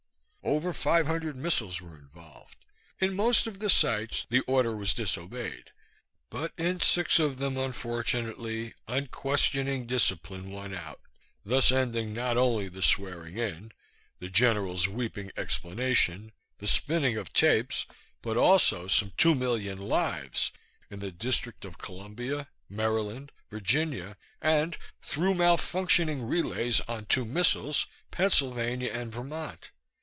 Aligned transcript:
Over 0.43 0.73
five 0.73 1.05
hundred 1.05 1.35
missiles 1.35 1.79
were 1.81 1.95
involved. 1.95 2.55
In 2.99 3.15
most 3.15 3.45
of 3.45 3.59
the 3.59 3.69
sites 3.69 4.25
the 4.27 4.39
order 4.41 4.75
was 4.75 4.91
disobeyed, 4.93 5.71
but 6.31 6.51
in 6.57 6.79
six 6.79 7.19
of 7.19 7.37
them, 7.37 7.57
unfortunately, 7.57 8.73
unquestioning 8.87 9.85
discipline 9.85 10.49
won 10.49 10.73
out, 10.73 10.99
thus 11.45 11.71
ending 11.71 12.11
not 12.11 12.37
only 12.37 12.67
the 12.67 12.81
swearing 12.81 13.37
in, 13.37 13.71
the 14.17 14.29
general's 14.29 14.87
weeping 14.87 15.31
explanation, 15.37 16.31
the 16.57 16.67
spinning 16.67 17.17
of 17.17 17.31
tapes, 17.31 17.85
but 18.23 18.35
also 18.35 18.87
some 18.87 19.13
two 19.17 19.35
million 19.35 19.77
lives 19.77 20.51
in 20.89 20.99
the 20.99 21.11
District 21.11 21.63
of 21.65 21.77
Columbia, 21.77 22.49
Maryland, 22.67 23.31
Virginia 23.51 24.17
and 24.41 24.75
(through 25.03 25.35
malfunctioning 25.35 26.27
relays 26.27 26.81
on 26.87 27.05
two 27.05 27.25
missiles) 27.25 27.85
Pennsylvania 28.09 28.91
and 28.91 29.13
Vermont. 29.13 29.69